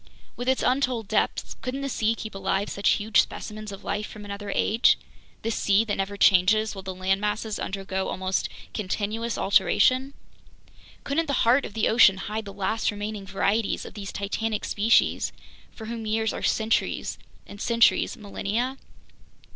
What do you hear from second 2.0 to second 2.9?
keep alive such